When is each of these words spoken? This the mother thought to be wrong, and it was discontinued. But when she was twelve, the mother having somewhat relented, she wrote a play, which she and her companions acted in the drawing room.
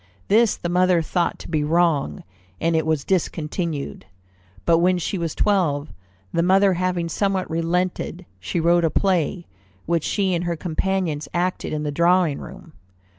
This 0.29 0.57
the 0.57 0.67
mother 0.67 1.03
thought 1.03 1.37
to 1.37 1.47
be 1.47 1.63
wrong, 1.63 2.23
and 2.59 2.75
it 2.75 2.87
was 2.87 3.03
discontinued. 3.05 4.07
But 4.65 4.79
when 4.79 4.97
she 4.97 5.19
was 5.19 5.35
twelve, 5.35 5.93
the 6.33 6.41
mother 6.41 6.73
having 6.73 7.07
somewhat 7.07 7.47
relented, 7.51 8.25
she 8.39 8.59
wrote 8.59 8.83
a 8.83 8.89
play, 8.89 9.45
which 9.85 10.03
she 10.03 10.33
and 10.33 10.45
her 10.45 10.55
companions 10.55 11.27
acted 11.35 11.71
in 11.71 11.83
the 11.83 11.91
drawing 11.91 12.39
room. 12.39 12.73